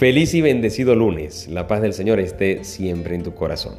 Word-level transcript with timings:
Feliz 0.00 0.32
y 0.32 0.40
bendecido 0.40 0.94
lunes. 0.94 1.46
La 1.46 1.66
paz 1.66 1.82
del 1.82 1.92
Señor 1.92 2.20
esté 2.20 2.64
siempre 2.64 3.14
en 3.14 3.22
tu 3.22 3.34
corazón. 3.34 3.74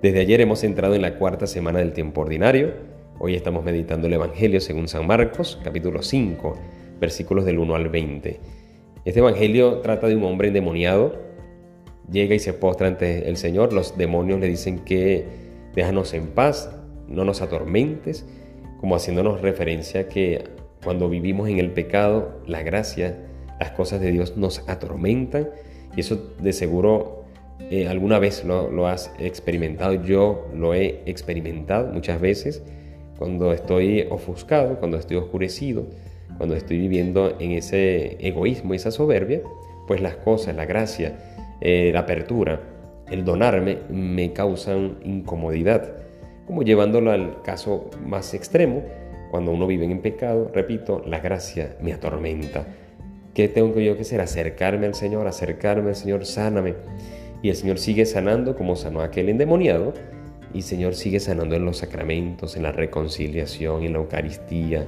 Desde 0.00 0.20
ayer 0.20 0.40
hemos 0.40 0.62
entrado 0.62 0.94
en 0.94 1.02
la 1.02 1.18
cuarta 1.18 1.48
semana 1.48 1.80
del 1.80 1.92
tiempo 1.92 2.20
ordinario. 2.20 2.74
Hoy 3.18 3.34
estamos 3.34 3.64
meditando 3.64 4.06
el 4.06 4.12
Evangelio 4.12 4.60
según 4.60 4.86
San 4.86 5.04
Marcos, 5.04 5.58
capítulo 5.64 6.00
5, 6.00 6.56
versículos 7.00 7.44
del 7.44 7.58
1 7.58 7.74
al 7.74 7.88
20. 7.88 8.38
Este 9.04 9.18
Evangelio 9.18 9.80
trata 9.80 10.06
de 10.06 10.14
un 10.14 10.22
hombre 10.22 10.46
endemoniado. 10.46 11.18
Llega 12.08 12.36
y 12.36 12.38
se 12.38 12.52
postra 12.52 12.86
ante 12.86 13.28
el 13.28 13.36
Señor. 13.36 13.72
Los 13.72 13.98
demonios 13.98 14.38
le 14.38 14.46
dicen 14.46 14.78
que 14.84 15.24
déjanos 15.74 16.14
en 16.14 16.28
paz, 16.28 16.70
no 17.08 17.24
nos 17.24 17.42
atormentes, 17.42 18.24
como 18.78 18.94
haciéndonos 18.94 19.40
referencia 19.40 20.06
que 20.06 20.44
cuando 20.84 21.08
vivimos 21.08 21.48
en 21.48 21.58
el 21.58 21.72
pecado, 21.72 22.40
la 22.46 22.62
gracia 22.62 23.26
las 23.58 23.70
cosas 23.72 24.00
de 24.00 24.10
Dios 24.12 24.36
nos 24.36 24.68
atormentan 24.68 25.48
y 25.96 26.00
eso 26.00 26.34
de 26.40 26.52
seguro 26.52 27.24
eh, 27.70 27.88
alguna 27.88 28.18
vez 28.18 28.44
lo, 28.44 28.86
has 28.86 29.12
experimentado. 29.18 29.94
Yo 29.94 30.46
lo 30.54 30.74
he 30.74 31.02
experimentado 31.06 31.92
muchas 31.92 32.20
veces 32.20 32.62
cuando 33.18 33.52
estoy 33.52 34.06
ofuscado, 34.10 34.78
cuando 34.78 34.98
estoy 34.98 35.16
oscurecido, 35.16 35.86
cuando 36.36 36.54
estoy 36.54 36.78
viviendo 36.78 37.36
en 37.40 37.52
ese 37.52 38.18
egoísmo, 38.26 38.74
esa 38.74 38.90
soberbia, 38.90 39.40
pues 39.86 40.02
las 40.02 40.16
cosas, 40.16 40.54
la 40.54 40.66
gracia, 40.66 41.16
eh, 41.60 41.90
la 41.92 42.00
apertura, 42.00 42.60
el 43.10 43.24
donarme 43.24 43.78
me 43.88 44.32
causan 44.32 44.98
incomodidad. 45.02 45.96
Como 46.46 46.62
llevándolo 46.62 47.10
al 47.10 47.42
caso 47.42 47.90
más 48.04 48.34
extremo, 48.34 48.82
cuando 49.30 49.50
uno 49.50 49.66
vive 49.66 49.86
en 49.86 50.00
pecado, 50.00 50.50
repito, 50.52 51.02
la 51.06 51.20
gracia 51.20 51.76
me 51.80 51.92
atormenta 51.92 52.66
¿Qué 53.36 53.48
tengo 53.48 53.78
yo 53.80 53.96
que 53.96 54.00
hacer? 54.00 54.22
Acercarme 54.22 54.86
al 54.86 54.94
Señor, 54.94 55.26
acercarme 55.26 55.90
al 55.90 55.94
Señor, 55.94 56.24
sáname. 56.24 56.72
Y 57.42 57.50
el 57.50 57.54
Señor 57.54 57.78
sigue 57.78 58.06
sanando 58.06 58.56
como 58.56 58.76
sanó 58.76 59.02
aquel 59.02 59.28
endemoniado. 59.28 59.92
Y 60.54 60.58
el 60.58 60.62
Señor 60.62 60.94
sigue 60.94 61.20
sanando 61.20 61.54
en 61.54 61.66
los 61.66 61.76
sacramentos, 61.76 62.56
en 62.56 62.62
la 62.62 62.72
reconciliación, 62.72 63.82
en 63.82 63.92
la 63.92 63.98
Eucaristía, 63.98 64.86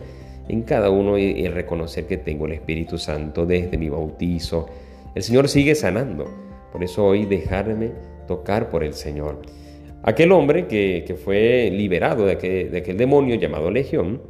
en 0.48 0.62
cada 0.62 0.88
uno 0.88 1.18
y, 1.18 1.46
reconocer 1.48 2.06
que 2.06 2.16
tengo 2.16 2.46
el 2.46 2.52
Espíritu 2.52 2.96
Santo 2.96 3.44
desde 3.44 3.76
mi 3.76 3.90
bautizo. 3.90 4.66
El 5.14 5.22
Señor 5.22 5.50
sigue 5.50 5.74
sanando. 5.74 6.24
Por 6.72 6.82
eso 6.82 7.04
hoy 7.04 7.26
dejarme 7.26 7.90
tocar 8.26 8.70
por 8.70 8.82
el 8.82 8.94
Señor. 8.94 9.42
Aquel 10.02 10.32
hombre 10.32 10.66
que, 10.68 11.18
fue 11.22 11.70
liberado 11.70 12.24
de 12.24 12.32
aquel, 12.32 12.70
de 12.70 12.78
aquel 12.78 12.96
demonio 12.96 13.34
llamado 13.34 13.70
Legión, 13.70 14.22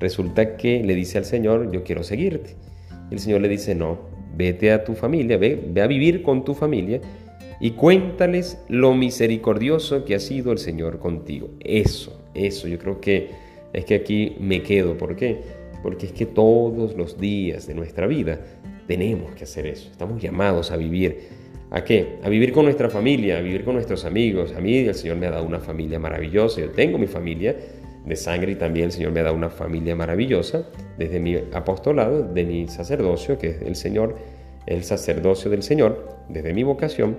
resulta 0.00 0.56
que 0.56 0.82
le 0.82 0.94
dice 0.94 1.18
al 1.18 1.26
Señor, 1.26 1.70
yo 1.70 1.84
quiero 1.84 2.02
seguirte. 2.02 2.56
El 3.12 3.18
Señor 3.18 3.42
le 3.42 3.48
dice, 3.48 3.74
no, 3.74 3.98
vete 4.34 4.72
a 4.72 4.84
tu 4.84 4.94
familia, 4.94 5.36
ve, 5.36 5.62
ve 5.68 5.82
a 5.82 5.86
vivir 5.86 6.22
con 6.22 6.44
tu 6.44 6.54
familia 6.54 7.00
y 7.60 7.72
cuéntales 7.72 8.58
lo 8.68 8.94
misericordioso 8.94 10.04
que 10.04 10.14
ha 10.14 10.18
sido 10.18 10.50
el 10.50 10.58
Señor 10.58 10.98
contigo. 10.98 11.50
Eso, 11.60 12.24
eso, 12.34 12.66
yo 12.66 12.78
creo 12.78 13.00
que 13.00 13.30
es 13.72 13.84
que 13.84 13.94
aquí 13.94 14.36
me 14.40 14.62
quedo. 14.62 14.96
¿Por 14.96 15.14
qué? 15.14 15.42
Porque 15.82 16.06
es 16.06 16.12
que 16.12 16.26
todos 16.26 16.96
los 16.96 17.20
días 17.20 17.66
de 17.66 17.74
nuestra 17.74 18.06
vida 18.06 18.40
tenemos 18.86 19.32
que 19.32 19.44
hacer 19.44 19.66
eso. 19.66 19.90
Estamos 19.90 20.20
llamados 20.20 20.70
a 20.70 20.76
vivir. 20.76 21.42
¿A 21.70 21.84
qué? 21.84 22.18
A 22.22 22.28
vivir 22.28 22.52
con 22.52 22.64
nuestra 22.64 22.90
familia, 22.90 23.38
a 23.38 23.40
vivir 23.40 23.64
con 23.64 23.74
nuestros 23.74 24.04
amigos. 24.04 24.52
A 24.56 24.60
mí 24.60 24.78
el 24.78 24.94
Señor 24.94 25.16
me 25.16 25.26
ha 25.26 25.30
dado 25.30 25.44
una 25.44 25.60
familia 25.60 25.98
maravillosa. 25.98 26.60
Yo 26.60 26.70
tengo 26.70 26.98
mi 26.98 27.06
familia 27.06 27.56
de 28.04 28.16
sangre 28.16 28.52
y 28.52 28.54
también 28.56 28.86
el 28.86 28.92
Señor 28.92 29.12
me 29.12 29.20
ha 29.20 29.24
dado 29.24 29.36
una 29.36 29.50
familia 29.50 29.94
maravillosa 29.94 30.66
desde 30.98 31.20
mi 31.20 31.36
apostolado, 31.52 32.22
de 32.22 32.44
mi 32.44 32.68
sacerdocio, 32.68 33.38
que 33.38 33.48
es 33.48 33.62
el 33.62 33.76
Señor, 33.76 34.16
el 34.66 34.82
sacerdocio 34.84 35.50
del 35.50 35.62
Señor, 35.62 36.08
desde 36.28 36.52
mi 36.52 36.62
vocación. 36.62 37.16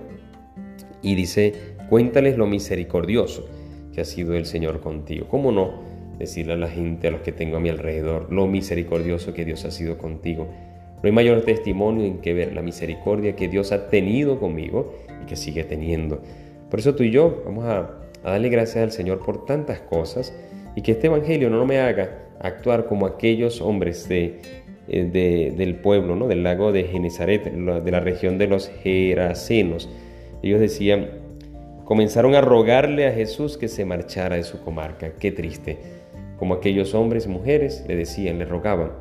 Y 1.02 1.14
dice, 1.14 1.54
cuéntales 1.88 2.36
lo 2.36 2.46
misericordioso 2.46 3.48
que 3.94 4.00
ha 4.00 4.04
sido 4.04 4.34
el 4.34 4.46
Señor 4.46 4.80
contigo. 4.80 5.26
¿Cómo 5.28 5.52
no 5.52 5.82
decirle 6.18 6.54
a 6.54 6.56
la 6.56 6.68
gente, 6.68 7.08
a 7.08 7.10
los 7.10 7.22
que 7.22 7.32
tengo 7.32 7.56
a 7.56 7.60
mi 7.60 7.68
alrededor, 7.68 8.32
lo 8.32 8.46
misericordioso 8.46 9.32
que 9.32 9.44
Dios 9.44 9.64
ha 9.64 9.70
sido 9.70 9.96
contigo? 9.98 10.48
No 11.02 11.06
hay 11.06 11.12
mayor 11.12 11.42
testimonio 11.42 12.06
en 12.06 12.18
que 12.18 12.32
ver 12.32 12.54
la 12.54 12.62
misericordia 12.62 13.36
que 13.36 13.48
Dios 13.48 13.72
ha 13.72 13.88
tenido 13.88 14.38
conmigo 14.38 14.94
y 15.22 15.26
que 15.26 15.36
sigue 15.36 15.64
teniendo. 15.64 16.22
Por 16.70 16.80
eso 16.80 16.94
tú 16.94 17.02
y 17.02 17.10
yo 17.10 17.42
vamos 17.44 17.66
a, 17.66 18.00
a 18.22 18.30
darle 18.30 18.48
gracias 18.48 18.82
al 18.82 18.90
Señor 18.90 19.22
por 19.24 19.44
tantas 19.44 19.80
cosas 19.80 20.34
y 20.74 20.82
que 20.82 20.92
este 20.92 21.06
Evangelio 21.06 21.50
no 21.50 21.64
me 21.64 21.78
haga 21.78 22.24
actuar 22.40 22.86
como 22.86 23.06
aquellos 23.06 23.60
hombres 23.60 24.08
de, 24.08 24.40
eh, 24.88 25.52
del 25.56 25.76
pueblo, 25.76 26.16
¿no? 26.16 26.28
del 26.28 26.42
lago 26.42 26.72
de 26.72 26.84
Genezaret, 26.84 27.44
de 27.44 27.90
la 27.90 28.00
región 28.00 28.38
de 28.38 28.48
los 28.48 28.68
Gerasenos. 28.82 29.88
Ellos 30.42 30.60
decían, 30.60 31.08
comenzaron 31.84 32.34
a 32.34 32.40
rogarle 32.40 33.06
a 33.06 33.12
Jesús 33.12 33.56
que 33.56 33.68
se 33.68 33.84
marchara 33.84 34.36
de 34.36 34.42
su 34.42 34.60
comarca. 34.62 35.12
Qué 35.18 35.32
triste. 35.32 35.78
Como 36.38 36.54
aquellos 36.54 36.94
hombres 36.94 37.26
y 37.26 37.28
mujeres 37.28 37.84
le 37.88 37.96
decían, 37.96 38.38
le 38.38 38.44
rogaban 38.44 38.92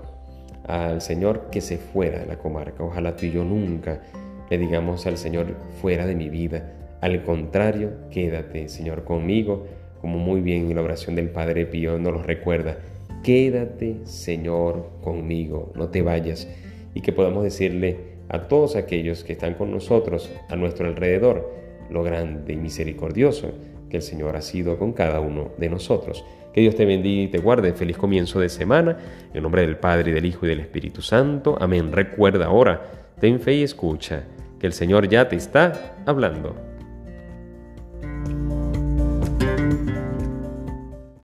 al 0.65 1.01
Señor 1.01 1.49
que 1.51 1.59
se 1.59 1.77
fuera 1.77 2.19
de 2.19 2.27
la 2.27 2.37
comarca. 2.37 2.83
Ojalá 2.83 3.15
tú 3.15 3.25
y 3.25 3.31
yo 3.31 3.43
nunca 3.43 4.01
le 4.49 4.57
digamos 4.57 5.05
al 5.07 5.17
Señor 5.17 5.55
fuera 5.81 6.05
de 6.05 6.15
mi 6.15 6.29
vida. 6.29 6.71
Al 7.01 7.23
contrario, 7.23 7.91
quédate, 8.11 8.69
Señor, 8.69 9.03
conmigo 9.03 9.65
como 10.03 10.19
muy 10.19 10.41
bien 10.41 10.69
en 10.69 10.75
la 10.75 10.81
oración 10.81 11.15
del 11.15 11.29
Padre 11.29 11.65
Pío 11.65 11.97
nos 11.97 12.11
lo 12.11 12.21
recuerda, 12.21 12.77
quédate 13.23 13.99
Señor 14.03 14.89
conmigo, 15.01 15.71
no 15.75 15.87
te 15.87 16.01
vayas, 16.01 16.49
y 16.93 16.99
que 16.99 17.13
podamos 17.13 17.45
decirle 17.45 18.17
a 18.27 18.49
todos 18.49 18.75
aquellos 18.75 19.23
que 19.23 19.31
están 19.31 19.53
con 19.53 19.71
nosotros, 19.71 20.29
a 20.49 20.57
nuestro 20.57 20.87
alrededor, 20.87 21.49
lo 21.89 22.03
grande 22.03 22.51
y 22.51 22.57
misericordioso 22.57 23.53
que 23.89 23.95
el 23.95 24.03
Señor 24.03 24.35
ha 24.35 24.41
sido 24.41 24.77
con 24.77 24.91
cada 24.91 25.21
uno 25.21 25.51
de 25.57 25.69
nosotros. 25.69 26.25
Que 26.51 26.59
Dios 26.59 26.75
te 26.75 26.83
bendiga 26.83 27.23
y 27.23 27.27
te 27.29 27.37
guarde. 27.37 27.71
Feliz 27.71 27.95
comienzo 27.95 28.41
de 28.41 28.49
semana. 28.49 28.97
En 29.33 29.41
nombre 29.41 29.61
del 29.61 29.77
Padre, 29.77 30.11
del 30.11 30.25
Hijo 30.25 30.45
y 30.45 30.49
del 30.49 30.59
Espíritu 30.59 31.01
Santo. 31.01 31.57
Amén. 31.61 31.93
Recuerda 31.93 32.47
ahora, 32.47 32.91
ten 33.21 33.39
fe 33.39 33.53
y 33.53 33.63
escucha, 33.63 34.25
que 34.59 34.67
el 34.67 34.73
Señor 34.73 35.07
ya 35.07 35.29
te 35.29 35.37
está 35.37 35.95
hablando. 36.05 36.72